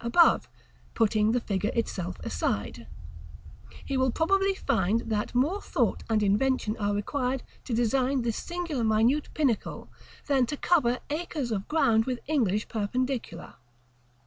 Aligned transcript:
above, 0.03 0.49
putting 0.95 1.31
the 1.31 1.39
figure 1.39 1.69
itself 1.75 2.17
aside, 2.21 2.87
he 3.85 3.95
will 3.95 4.09
presently 4.09 4.55
find 4.55 4.99
that 5.01 5.35
more 5.35 5.61
thought 5.61 6.01
and 6.09 6.23
invention 6.23 6.75
are 6.77 6.95
required 6.95 7.43
to 7.63 7.71
design 7.71 8.23
this 8.23 8.37
single 8.37 8.83
minute 8.83 9.29
pinnacle, 9.35 9.91
than 10.25 10.43
to 10.47 10.57
cover 10.57 10.97
acres 11.11 11.51
of 11.51 11.67
ground 11.67 12.05
with 12.05 12.19
English 12.25 12.67
perpendicular. 12.67 13.53